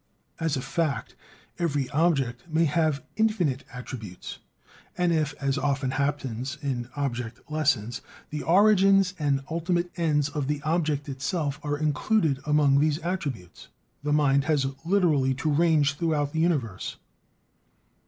As 0.39 0.57
a 0.57 0.63
fact, 0.63 1.13
every 1.59 1.87
object 1.91 2.49
may 2.49 2.65
have 2.65 3.03
infinite 3.17 3.63
attributes; 3.71 4.39
and 4.97 5.13
if, 5.13 5.35
as 5.39 5.59
often 5.59 5.91
happens 5.91 6.57
in 6.63 6.89
object 6.95 7.39
lessons, 7.51 8.01
the 8.31 8.41
origins 8.41 9.13
and 9.19 9.43
ultimate 9.51 9.91
ends 9.97 10.27
of 10.27 10.47
the 10.47 10.59
object 10.63 11.07
itself 11.07 11.59
are 11.61 11.77
included 11.77 12.39
among 12.47 12.79
these 12.79 12.97
attributes, 13.03 13.67
the 14.01 14.11
mind 14.11 14.45
has 14.45 14.65
literally 14.83 15.35
to 15.35 15.51
range 15.51 15.93
throughout 15.93 16.33
the 16.33 16.39
universe. 16.39 16.95